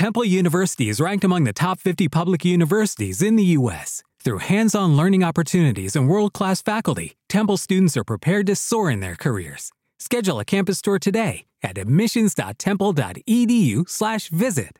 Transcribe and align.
Temple 0.00 0.24
University 0.24 0.88
is 0.88 0.96
ranked 0.98 1.24
among 1.24 1.44
the 1.44 1.52
top 1.52 1.78
50 1.78 2.08
public 2.08 2.42
universities 2.42 3.20
in 3.20 3.36
the 3.36 3.44
U.S. 3.58 4.02
Through 4.24 4.38
hands 4.38 4.74
on 4.74 4.96
learning 4.96 5.22
opportunities 5.22 5.94
and 5.94 6.08
world 6.08 6.32
class 6.32 6.62
faculty, 6.62 7.18
Temple 7.28 7.58
students 7.58 7.98
are 7.98 8.04
prepared 8.04 8.46
to 8.46 8.56
soar 8.56 8.90
in 8.90 9.00
their 9.00 9.14
careers. 9.14 9.70
Schedule 9.98 10.40
a 10.40 10.44
campus 10.46 10.80
tour 10.80 10.98
today 10.98 11.44
at 11.62 11.76
admissions.temple.edu/slash 11.76 14.28
visit. 14.30 14.78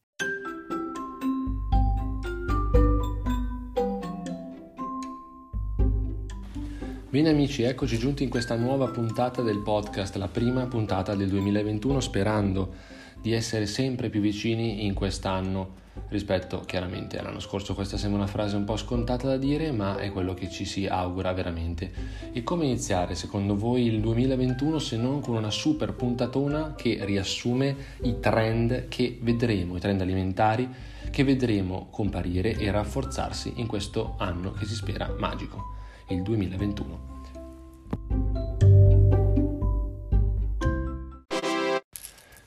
Bene 7.11 7.29
amici, 7.29 7.65
eccoci 7.65 7.99
giunti 7.99 8.23
in 8.23 8.31
questa 8.31 8.57
nuova 8.57 8.89
puntata 8.89 9.43
del 9.43 9.59
podcast, 9.59 10.17
la 10.17 10.29
prima 10.29 10.67
puntata 10.67 11.15
del 11.15 11.29
2021, 11.29 12.01
sperando 12.01 12.73
di 13.21 13.33
essere 13.33 13.67
sempre 13.67 14.09
più 14.09 14.21
vicini 14.21 14.85
in 14.85 14.95
quest'anno 14.95 15.79
rispetto 16.09 16.61
chiaramente 16.61 17.19
all'anno 17.19 17.41
scorso. 17.41 17.75
Questa 17.75 17.97
sembra 17.97 18.21
una 18.21 18.29
frase 18.29 18.57
un 18.57 18.65
po' 18.65 18.77
scontata 18.77 19.27
da 19.27 19.37
dire, 19.37 19.71
ma 19.73 19.99
è 19.99 20.11
quello 20.11 20.35
che 20.35 20.51
ci 20.51 20.65
si 20.65 20.87
augura 20.87 21.33
veramente. 21.33 21.93
E 22.33 22.43
come 22.43 22.65
iniziare 22.65 23.15
secondo 23.15 23.57
voi 23.57 23.87
il 23.87 24.01
2021 24.01 24.79
se 24.79 24.97
non 24.97 25.21
con 25.21 25.37
una 25.37 25.51
super 25.51 25.93
puntatona 25.93 26.75
che 26.77 26.99
riassume 27.03 27.77
i 28.03 28.19
trend 28.21 28.89
che 28.89 29.19
vedremo, 29.21 29.77
i 29.77 29.81
trend 29.81 30.01
alimentari 30.01 30.69
che 31.11 31.25
vedremo 31.25 31.89
comparire 31.91 32.57
e 32.57 32.71
rafforzarsi 32.71 33.55
in 33.57 33.67
questo 33.67 34.15
anno 34.19 34.53
che 34.53 34.65
si 34.65 34.75
spera 34.75 35.13
magico 35.19 35.77
il 36.09 36.23
2021. 36.23 37.10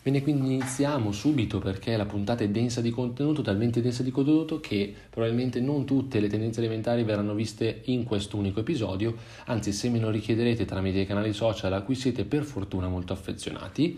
Bene, 0.03 0.21
quindi 0.21 0.55
iniziamo 0.55 1.13
subito 1.13 1.59
perché 1.59 1.95
la 1.95 2.05
puntata 2.05 2.43
è 2.43 2.49
densa 2.49 2.81
di 2.81 2.89
contenuto, 2.89 3.41
talmente 3.41 3.79
densa 3.79 4.03
di 4.03 4.11
contenuto 4.11 4.59
che 4.59 4.93
probabilmente 5.09 5.61
non 5.61 5.85
tutte 5.85 6.19
le 6.19 6.27
tendenze 6.27 6.59
alimentari 6.59 7.03
verranno 7.03 7.33
viste 7.33 7.83
in 7.85 8.03
quest'unico 8.03 8.59
episodio, 8.59 9.15
anzi 9.45 9.71
se 9.71 9.87
me 9.87 9.99
lo 9.99 10.09
richiederete 10.09 10.65
tramite 10.65 10.99
i 10.99 11.05
canali 11.05 11.31
social 11.31 11.71
a 11.71 11.83
cui 11.83 11.95
siete 11.95 12.25
per 12.25 12.43
fortuna 12.43 12.89
molto 12.89 13.13
affezionati, 13.13 13.97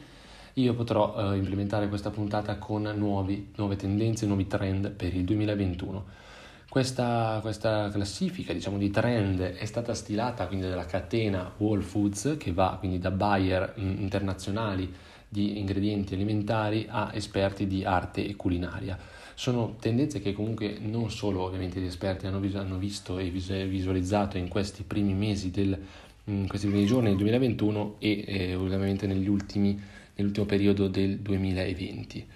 io 0.53 0.75
potrò 0.75 1.33
eh, 1.33 1.37
implementare 1.37 1.89
questa 1.89 2.11
puntata 2.11 2.59
con 2.59 2.83
nuovi, 2.95 3.53
nuove 3.55 3.75
tendenze, 3.75 4.27
nuovi 4.27 4.45
trend 4.45 4.91
per 4.91 5.11
il 5.11 5.23
2021. 5.23 6.05
Questa, 6.69 7.39
questa, 7.41 7.89
classifica 7.89 8.53
diciamo, 8.53 8.77
di 8.77 8.91
trend 8.91 9.39
è 9.41 9.65
stata 9.65 9.95
stilata 9.95 10.45
quindi 10.45 10.67
dalla 10.67 10.85
catena 10.85 11.53
Whole 11.57 11.81
Foods 11.81 12.35
che 12.37 12.51
va 12.51 12.75
quindi 12.77 12.99
da 12.99 13.09
buyer 13.09 13.73
mm, 13.79 14.01
internazionali 14.01 14.93
di 15.35 15.59
ingredienti 15.59 16.13
alimentari 16.13 16.85
a 16.87 17.11
esperti 17.13 17.67
di 17.67 17.83
arte 17.83 18.25
e 18.25 18.37
culinaria. 18.37 18.97
Sono 19.33 19.75
tendenze 19.81 20.21
che 20.21 20.31
comunque 20.31 20.77
non 20.79 21.11
solo 21.11 21.41
ovviamente 21.41 21.81
gli 21.81 21.85
esperti 21.85 22.25
hanno, 22.25 22.39
hanno 22.53 22.77
visto 22.77 23.19
e 23.19 23.29
visualizzato 23.29 24.37
in 24.37 24.47
questi 24.47 24.83
primi 24.83 25.13
mesi 25.13 25.51
del, 25.51 25.77
in 26.25 26.47
questi 26.47 26.67
primi 26.67 26.85
giorni 26.85 27.09
del 27.09 27.17
2021 27.17 27.95
e 27.99 28.23
eh, 28.25 28.55
ovviamente 28.55 29.05
ultimi, 29.27 29.77
nell'ultimo 30.15 30.45
periodo 30.45 30.87
del 30.87 31.19
2020. 31.19 32.27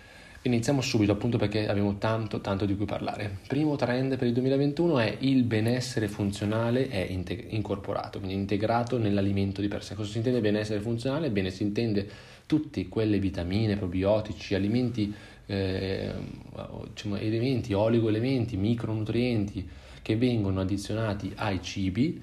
Iniziamo 0.41 0.81
subito 0.81 1.11
appunto 1.13 1.37
perché 1.37 1.67
abbiamo 1.67 1.97
tanto 1.97 2.41
tanto 2.41 2.65
di 2.65 2.75
cui 2.75 2.85
parlare. 2.85 3.39
Primo 3.47 3.77
trend 3.77 4.17
per 4.17 4.27
il 4.27 4.33
2021 4.33 4.99
è 4.99 5.17
il 5.19 5.43
benessere 5.43 6.09
funzionale 6.09 6.89
è 6.89 7.05
integ- 7.09 7.51
incorporato, 7.51 8.19
quindi 8.19 8.35
integrato 8.37 8.97
nell'alimento 8.97 9.61
di 9.61 9.69
per 9.69 9.83
sé. 9.83 9.95
Cosa 9.95 10.11
si 10.11 10.17
intende 10.17 10.41
benessere 10.41 10.81
funzionale? 10.81 11.29
Bene, 11.29 11.49
si 11.49 11.63
intende 11.63 12.07
tutte 12.49 12.87
quelle 12.87 13.19
vitamine, 13.19 13.77
probiotici, 13.77 14.55
alimenti, 14.55 15.13
eh, 15.45 16.11
diciamo, 16.87 17.17
elementi, 17.17 17.73
oligoelementi, 17.73 18.57
micronutrienti 18.57 19.69
che 20.01 20.15
vengono 20.17 20.61
addizionati 20.61 21.31
ai 21.35 21.61
cibi 21.61 22.19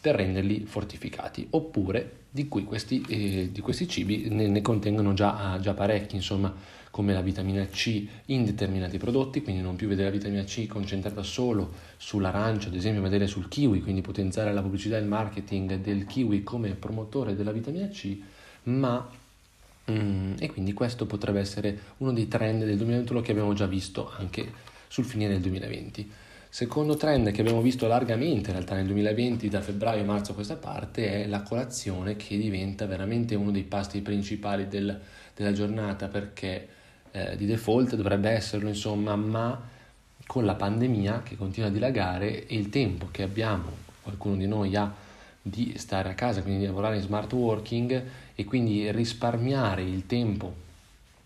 per 0.00 0.16
renderli 0.16 0.64
fortificati, 0.64 1.46
oppure 1.50 2.24
di 2.28 2.48
cui 2.48 2.64
questi, 2.64 3.04
eh, 3.08 3.50
di 3.52 3.60
questi 3.60 3.86
cibi 3.86 4.28
ne, 4.30 4.48
ne 4.48 4.60
contengono 4.62 5.14
già, 5.14 5.56
già 5.60 5.74
parecchi, 5.74 6.16
insomma 6.16 6.52
come 6.90 7.12
la 7.12 7.20
vitamina 7.20 7.64
C 7.66 8.04
in 8.26 8.44
determinati 8.44 8.98
prodotti, 8.98 9.42
quindi 9.42 9.62
non 9.62 9.76
più 9.76 9.86
vedere 9.86 10.08
la 10.08 10.16
vitamina 10.16 10.42
C 10.42 10.66
concentrata 10.66 11.22
solo 11.22 11.70
sull'arancio, 11.98 12.66
ad 12.66 12.74
esempio 12.74 13.00
vedere 13.00 13.28
sul 13.28 13.46
kiwi, 13.46 13.80
quindi 13.80 14.00
potenziare 14.00 14.52
la 14.52 14.60
pubblicità 14.60 14.96
e 14.96 15.00
il 15.02 15.06
marketing 15.06 15.76
del 15.76 16.04
kiwi 16.04 16.42
come 16.42 16.70
promotore 16.70 17.36
della 17.36 17.52
vitamina 17.52 17.86
C, 17.86 18.18
ma 18.64 19.08
mm, 19.90 20.34
e 20.38 20.50
quindi 20.50 20.72
questo 20.72 21.06
potrebbe 21.06 21.40
essere 21.40 21.78
uno 21.98 22.12
dei 22.12 22.28
trend 22.28 22.64
del 22.64 22.76
2021 22.76 23.20
che 23.20 23.30
abbiamo 23.32 23.52
già 23.52 23.66
visto 23.66 24.10
anche 24.16 24.52
sul 24.88 25.04
finire 25.04 25.32
del 25.32 25.42
2020. 25.42 26.10
Secondo 26.48 26.96
trend 26.96 27.32
che 27.32 27.42
abbiamo 27.42 27.60
visto 27.60 27.86
largamente 27.86 28.48
in 28.48 28.56
realtà 28.56 28.76
nel 28.76 28.86
2020 28.86 29.48
da 29.48 29.60
febbraio 29.60 30.02
a 30.02 30.06
marzo 30.06 30.32
a 30.32 30.34
questa 30.34 30.56
parte 30.56 31.24
è 31.24 31.26
la 31.26 31.42
colazione 31.42 32.16
che 32.16 32.38
diventa 32.38 32.86
veramente 32.86 33.34
uno 33.34 33.50
dei 33.50 33.64
pasti 33.64 34.00
principali 34.00 34.66
del, 34.66 34.98
della 35.34 35.52
giornata 35.52 36.08
perché 36.08 36.68
eh, 37.10 37.36
di 37.36 37.46
default 37.46 37.94
dovrebbe 37.94 38.30
esserlo, 38.30 38.68
insomma, 38.68 39.16
ma 39.16 39.60
con 40.26 40.44
la 40.44 40.54
pandemia 40.54 41.22
che 41.22 41.36
continua 41.36 41.68
a 41.68 41.72
dilagare 41.72 42.46
e 42.46 42.56
il 42.56 42.68
tempo 42.68 43.08
che 43.10 43.22
abbiamo, 43.22 43.70
qualcuno 44.02 44.36
di 44.36 44.46
noi 44.46 44.74
ha 44.76 44.92
di 45.42 45.74
stare 45.76 46.08
a 46.08 46.14
casa, 46.14 46.42
quindi 46.42 46.60
di 46.60 46.66
lavorare 46.66 46.96
in 46.96 47.02
smart 47.02 47.32
working 47.32 48.02
e 48.36 48.44
quindi 48.44 48.92
risparmiare 48.92 49.82
il 49.82 50.06
tempo 50.06 50.64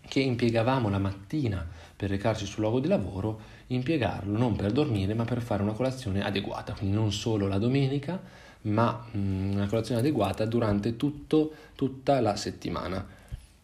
che 0.07 0.21
impiegavamo 0.21 0.89
la 0.89 0.97
mattina 0.97 1.65
per 1.95 2.09
recarci 2.09 2.45
sul 2.45 2.61
luogo 2.61 2.79
di 2.79 2.87
lavoro, 2.87 3.39
impiegarlo 3.67 4.35
non 4.35 4.55
per 4.55 4.71
dormire 4.71 5.13
ma 5.13 5.25
per 5.25 5.41
fare 5.41 5.61
una 5.61 5.73
colazione 5.73 6.23
adeguata, 6.23 6.73
quindi 6.73 6.95
non 6.95 7.11
solo 7.11 7.47
la 7.47 7.59
domenica, 7.59 8.19
ma 8.61 9.05
mm, 9.15 9.51
una 9.51 9.67
colazione 9.67 9.99
adeguata 9.99 10.45
durante 10.45 10.97
tutto, 10.97 11.53
tutta 11.75 12.19
la 12.19 12.35
settimana 12.35 13.05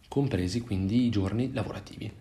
compresi 0.07 0.61
quindi 0.61 1.05
i 1.05 1.09
giorni 1.09 1.51
lavorativi. 1.53 2.11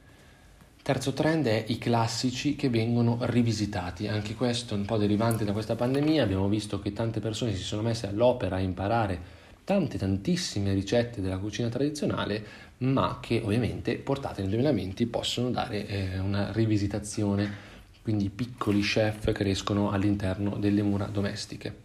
Terzo 0.83 1.13
trend 1.13 1.47
è 1.47 1.65
i 1.69 1.79
classici 1.79 2.55
che 2.55 2.69
vengono 2.69 3.19
rivisitati, 3.23 4.07
anche 4.07 4.35
questo 4.35 4.75
è 4.75 4.77
un 4.77 4.85
po' 4.85 4.97
derivante 4.97 5.45
da 5.45 5.53
questa 5.53 5.75
pandemia, 5.75 6.23
abbiamo 6.23 6.49
visto 6.49 6.79
che 6.79 6.93
tante 6.93 7.19
persone 7.19 7.55
si 7.57 7.63
sono 7.63 7.83
messe 7.83 8.07
all'opera 8.07 8.57
a 8.57 8.61
imparare 8.61 9.45
tante 9.67 9.99
tantissime 9.99 10.73
ricette 10.75 11.21
della 11.21 11.39
cucina 11.39 11.69
tradizionale, 11.69 12.45
ma 12.79 13.19
che 13.21 13.43
ovviamente 13.45 13.97
portate 13.97 14.41
nel 14.43 14.51
2020 14.51 15.07
possono 15.07 15.51
dare 15.51 15.89
eh, 15.89 16.19
una 16.21 16.53
rivisitazione, 16.53 17.53
quindi 18.01 18.31
piccoli 18.31 18.81
chef 18.81 19.33
crescono 19.33 19.91
all'interno 19.91 20.57
delle 20.57 20.83
mura 20.83 21.07
domestiche. 21.07 21.83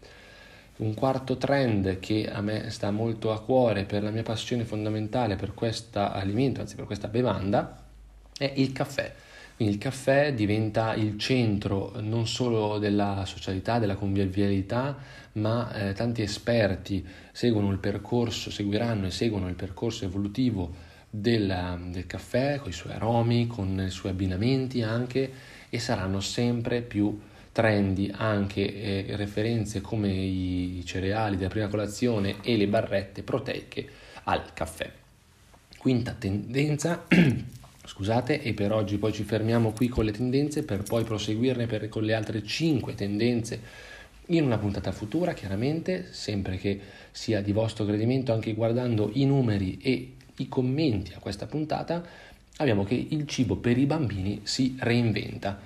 Un 0.78 0.94
quarto 0.94 1.38
trend 1.38 1.98
che 1.98 2.30
a 2.32 2.42
me 2.42 2.70
sta 2.70 2.92
molto 2.92 3.32
a 3.32 3.42
cuore 3.42 3.86
per 3.86 4.04
la 4.04 4.12
mia 4.12 4.22
passione 4.22 4.64
fondamentale 4.64 5.36
per 5.36 5.56
questo 5.56 6.02
alimento, 6.02 6.62
anzi 6.62 6.76
per 6.76 6.86
questa 6.86 7.08
bevanda, 7.08 7.84
è 8.38 8.54
il 8.58 8.72
caffè. 8.74 9.12
Quindi 9.56 9.76
il 9.76 9.80
caffè 9.80 10.34
diventa 10.34 10.94
il 10.96 11.18
centro 11.18 11.94
non 12.00 12.28
solo 12.28 12.80
della 12.80 13.24
socialità, 13.26 13.80
della 13.80 13.96
convivialità, 13.96 14.98
ma 15.34 15.72
eh, 15.74 15.94
tanti 15.94 16.22
esperti 16.22 17.06
seguono 17.32 17.72
il 17.72 17.78
percorso, 17.78 18.50
seguiranno 18.50 19.06
e 19.06 19.12
seguono 19.12 19.48
il 19.48 19.56
percorso 19.56 20.06
evolutivo 20.06 20.90
del, 21.10 21.80
del 21.90 22.08
caffè 22.08 22.58
con 22.58 22.70
i 22.70 22.74
suoi 22.74 22.94
aromi, 22.94 23.48
con 23.48 23.84
i 23.86 23.92
suoi 23.92 24.12
abbinamenti 24.12 24.82
anche 24.82 25.32
e 25.70 25.80
saranno 25.80 26.20
sempre 26.20 26.82
più 26.82 27.20
trendy 27.52 28.12
anche 28.14 29.06
eh, 29.08 29.16
referenze 29.16 29.82
come 29.82 30.10
i 30.10 30.82
cereali 30.86 31.36
della 31.36 31.50
prima 31.50 31.68
colazione 31.68 32.38
e 32.42 32.56
le 32.56 32.68
barrette 32.68 33.24
proteiche 33.24 33.88
al 34.24 34.54
caffè. 34.54 34.90
Quinta 35.78 36.14
tendenza, 36.14 37.06
scusate, 37.86 38.42
e 38.42 38.54
per 38.54 38.72
oggi 38.72 38.98
poi 38.98 39.12
ci 39.12 39.24
fermiamo 39.24 39.72
qui 39.72 39.88
con 39.88 40.06
le 40.06 40.12
tendenze 40.12 40.64
per 40.64 40.84
poi 40.84 41.04
proseguirne 41.04 41.66
per, 41.66 41.90
con 41.90 42.04
le 42.04 42.14
altre 42.14 42.44
5 42.44 42.96
tendenze 42.96 43.90
in 44.28 44.44
una 44.44 44.58
puntata 44.58 44.92
futura, 44.92 45.34
chiaramente, 45.34 46.08
sempre 46.12 46.58
che 46.58 46.80
sia 47.12 47.42
di 47.42 47.52
vostro 47.52 47.84
gradimento, 47.86 48.32
anche 48.32 48.54
guardando 48.54 49.10
i 49.14 49.26
numeri 49.26 49.78
e 49.82 50.14
i 50.38 50.48
commenti 50.48 51.14
a 51.14 51.20
questa 51.20 51.48
puntata, 51.48 52.04
abbiamo 52.58 52.84
che 52.84 53.08
il 53.10 53.28
cibo 53.28 53.58
per 53.58 53.78
i 53.78 53.86
bambini 53.86 54.42
si 54.44 54.76
reinventa. 54.80 55.60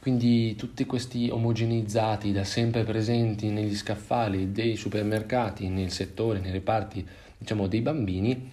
Quindi 0.00 0.56
tutti 0.56 0.86
questi 0.86 1.28
omogeneizzati 1.28 2.32
da 2.32 2.44
sempre 2.44 2.84
presenti 2.84 3.48
negli 3.48 3.76
scaffali 3.76 4.50
dei 4.50 4.76
supermercati, 4.76 5.68
nel 5.68 5.90
settore, 5.90 6.38
nei 6.38 6.52
reparti 6.52 7.06
diciamo, 7.36 7.66
dei 7.66 7.82
bambini, 7.82 8.50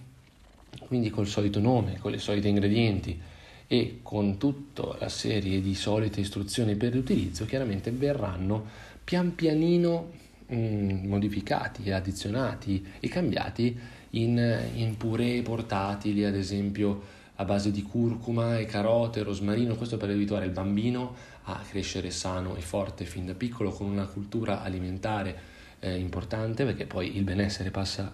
quindi 0.86 1.10
col 1.10 1.26
solito 1.26 1.60
nome, 1.60 1.98
con 1.98 2.10
le 2.10 2.18
solite 2.18 2.48
ingredienti 2.48 3.20
e 3.66 4.00
con 4.02 4.38
tutta 4.38 4.96
la 4.98 5.08
serie 5.08 5.60
di 5.60 5.74
solite 5.74 6.20
istruzioni 6.20 6.74
per 6.76 6.94
l'utilizzo, 6.94 7.44
chiaramente 7.44 7.90
verranno 7.90 8.66
pian 9.04 9.34
pianino 9.34 10.10
mh, 10.46 10.56
mm, 10.56 11.06
modificati, 11.06 11.90
addizionati 11.90 12.84
e 13.00 13.08
cambiati 13.08 13.78
in, 14.10 14.60
in 14.74 14.96
puree 14.96 15.42
portatili, 15.42 16.24
ad 16.24 16.34
esempio 16.34 17.16
a 17.36 17.44
base 17.44 17.70
di 17.70 17.82
curcuma 17.82 18.58
e 18.58 18.64
carote, 18.64 19.22
rosmarino, 19.22 19.76
questo 19.76 19.96
per 19.96 20.10
abituare 20.10 20.46
il 20.46 20.50
bambino 20.50 21.14
a 21.44 21.60
crescere 21.68 22.10
sano 22.10 22.56
e 22.56 22.60
forte 22.60 23.04
fin 23.04 23.26
da 23.26 23.34
piccolo 23.34 23.70
con 23.70 23.88
una 23.88 24.06
cultura 24.06 24.62
alimentare 24.62 25.56
eh, 25.80 25.96
importante 25.96 26.64
perché 26.64 26.86
poi 26.86 27.16
il 27.16 27.22
benessere 27.22 27.70
passa 27.70 28.12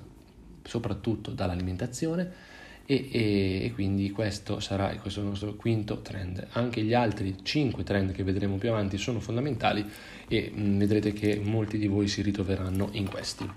soprattutto 0.65 1.31
dall'alimentazione 1.31 2.53
e, 2.87 3.09
e, 3.11 3.65
e, 3.65 3.73
quindi 3.73 4.11
questo 4.11 4.61
sarà 4.61 4.95
questo 4.97 5.21
il 5.21 5.27
nostro 5.27 5.55
quinto 5.55 6.01
trend. 6.01 6.47
Anche 6.53 6.83
gli 6.83 6.93
altri 6.93 7.37
cinque 7.43 7.83
trend 7.83 8.13
che 8.13 8.23
vedremo 8.23 8.57
più 8.57 8.71
avanti 8.71 8.99
sono 8.99 9.21
fondamentali 9.21 9.85
e 10.29 10.51
mh, 10.53 10.61
mm, 10.61 10.79
vedrete 10.79 11.13
che 11.13 11.41
molti 11.43 11.79
di 11.79 11.87
voi 11.87 12.09
si 12.09 12.21
ritroveranno 12.21 12.89
in 12.93 13.09
questi. 13.09 13.51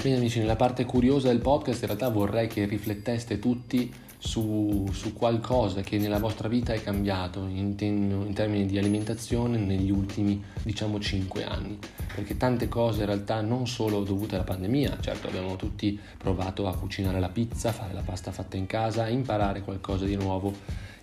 Quindi 0.00 0.22
amici, 0.22 0.38
nella 0.38 0.54
parte 0.54 0.84
curiosa 0.84 1.28
del 1.28 1.40
podcast 1.40 1.80
in 1.80 1.88
realtà 1.88 2.08
vorrei 2.10 2.46
che 2.46 2.64
rifletteste 2.64 3.40
tutti 3.40 3.92
su, 4.36 4.86
su 4.92 5.14
qualcosa 5.14 5.80
che 5.80 5.96
nella 5.96 6.18
vostra 6.18 6.46
vita 6.46 6.74
è 6.74 6.82
cambiato 6.82 7.46
in, 7.46 7.74
in, 7.78 8.32
termini 8.34 8.66
di 8.66 8.76
alimentazione 8.76 9.56
negli 9.56 9.90
ultimi 9.90 10.44
diciamo 10.62 11.00
5 11.00 11.44
anni. 11.44 11.78
Perché 12.14 12.36
tante 12.36 12.68
cose 12.68 13.00
in 13.00 13.06
realtà 13.06 13.40
non 13.40 13.66
solo 13.66 14.02
dovute 14.02 14.34
alla 14.34 14.44
pandemia. 14.44 14.98
Certo 15.00 15.28
abbiamo 15.28 15.56
tutti 15.56 15.98
provato 16.18 16.68
a 16.68 16.76
cucinare 16.76 17.18
la 17.18 17.30
pizza 17.30 17.72
fare 17.72 17.94
la 17.94 18.02
pasta 18.02 18.30
fatta 18.30 18.58
in 18.58 18.66
casa 18.66 19.08
imparare 19.08 19.62
qualcosa 19.62 20.04
di 20.04 20.16
nuovo. 20.16 20.52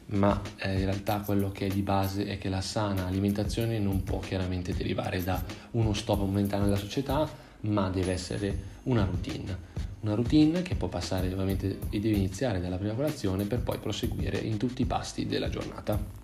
Ma 0.06 0.39
eh, 0.57 0.74
in 0.74 0.85
realtà 0.85 1.21
quello 1.21 1.51
che 1.51 1.65
è 1.65 1.69
di 1.69 1.81
base 1.81 2.27
è 2.27 2.38
che 2.38 2.50
la 2.50 2.62
sana 2.62 3.07
alimentazione 3.07 3.80
non 3.80 4.03
può 4.03 4.19
chiaramente 4.19 4.75
derivare 4.75 5.24
da 5.24 5.41
uno 5.71 5.94
stop 5.94 6.19
momentaneo 6.19 6.65
della 6.65 6.77
società 6.77 7.27
ma 7.62 7.89
deve 7.89 8.12
essere 8.12 8.71
una 8.83 9.06
routine. 9.06 9.82
Una 10.03 10.15
routine 10.15 10.61
che 10.63 10.75
può 10.75 10.89
passare 10.89 11.31
ovviamente 11.31 11.79
e 11.89 12.00
deve 12.01 12.17
iniziare 12.17 12.59
dalla 12.59 12.75
prima 12.77 12.94
colazione 12.94 13.45
per 13.45 13.61
poi 13.61 13.79
proseguire 13.79 14.38
in 14.38 14.57
tutti 14.57 14.81
i 14.81 14.85
pasti 14.85 15.25
della 15.25 15.47
giornata. 15.47 16.22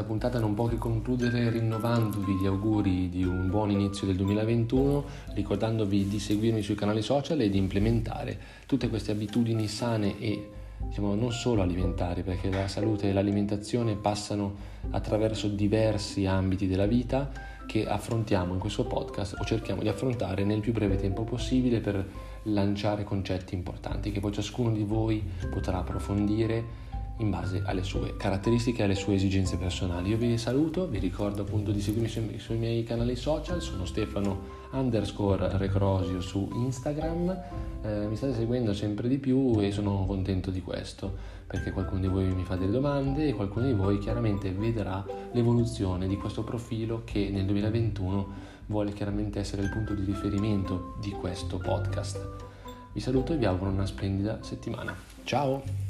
Questa 0.00 0.04
puntata 0.04 0.38
non 0.38 0.54
può 0.54 0.66
che 0.66 0.78
concludere 0.78 1.50
rinnovandovi 1.50 2.34
gli 2.34 2.46
auguri 2.46 3.08
di 3.10 3.24
un 3.24 3.48
buon 3.50 3.70
inizio 3.70 4.06
del 4.06 4.16
2021, 4.16 5.04
ricordandovi 5.34 6.08
di 6.08 6.18
seguirmi 6.18 6.62
sui 6.62 6.74
canali 6.74 7.02
social 7.02 7.40
e 7.40 7.50
di 7.50 7.58
implementare 7.58 8.38
tutte 8.66 8.88
queste 8.88 9.12
abitudini 9.12 9.68
sane 9.68 10.18
e 10.18 10.48
diciamo, 10.78 11.14
non 11.14 11.32
solo 11.32 11.62
alimentari, 11.62 12.22
perché 12.22 12.50
la 12.50 12.68
salute 12.68 13.08
e 13.08 13.12
l'alimentazione 13.12 13.94
passano 13.94 14.54
attraverso 14.90 15.48
diversi 15.48 16.24
ambiti 16.24 16.66
della 16.66 16.86
vita 16.86 17.30
che 17.66 17.86
affrontiamo 17.86 18.54
in 18.54 18.58
questo 18.58 18.84
podcast 18.84 19.36
o 19.38 19.44
cerchiamo 19.44 19.82
di 19.82 19.88
affrontare 19.88 20.44
nel 20.44 20.60
più 20.60 20.72
breve 20.72 20.96
tempo 20.96 21.24
possibile 21.24 21.80
per 21.80 22.04
lanciare 22.44 23.04
concetti 23.04 23.54
importanti 23.54 24.12
che 24.12 24.20
poi 24.20 24.32
ciascuno 24.32 24.72
di 24.72 24.82
voi 24.82 25.22
potrà 25.50 25.78
approfondire 25.78 26.88
in 27.20 27.30
base 27.30 27.62
alle 27.64 27.82
sue 27.82 28.16
caratteristiche 28.16 28.80
e 28.80 28.84
alle 28.84 28.94
sue 28.94 29.14
esigenze 29.14 29.56
personali. 29.56 30.10
Io 30.10 30.16
vi 30.16 30.36
saluto, 30.36 30.88
vi 30.88 30.98
ricordo 30.98 31.42
appunto 31.42 31.70
di 31.70 31.80
seguirmi 31.80 32.08
sui, 32.08 32.38
sui 32.38 32.56
miei 32.56 32.82
canali 32.82 33.16
social, 33.16 33.62
sono 33.62 33.84
Stefano 33.84 34.58
underscore 34.72 35.56
Recrosio 35.56 36.20
su 36.20 36.48
Instagram, 36.52 37.42
eh, 37.82 38.06
mi 38.06 38.16
state 38.16 38.34
seguendo 38.34 38.72
sempre 38.72 39.08
di 39.08 39.18
più 39.18 39.58
e 39.60 39.70
sono 39.72 40.04
contento 40.06 40.50
di 40.50 40.60
questo 40.60 41.38
perché 41.50 41.72
qualcuno 41.72 42.00
di 42.00 42.06
voi 42.06 42.32
mi 42.32 42.44
fa 42.44 42.54
delle 42.54 42.70
domande 42.70 43.26
e 43.26 43.32
qualcuno 43.32 43.66
di 43.66 43.72
voi 43.72 43.98
chiaramente 43.98 44.52
vedrà 44.52 45.04
l'evoluzione 45.32 46.06
di 46.06 46.16
questo 46.16 46.44
profilo 46.44 47.02
che 47.04 47.28
nel 47.28 47.44
2021 47.44 48.28
vuole 48.66 48.92
chiaramente 48.92 49.40
essere 49.40 49.62
il 49.62 49.68
punto 49.68 49.94
di 49.94 50.04
riferimento 50.04 50.94
di 51.00 51.10
questo 51.10 51.58
podcast. 51.58 52.48
Vi 52.92 53.00
saluto 53.00 53.32
e 53.32 53.36
vi 53.36 53.46
auguro 53.46 53.70
una 53.70 53.86
splendida 53.86 54.38
settimana. 54.42 54.94
Ciao! 55.24 55.89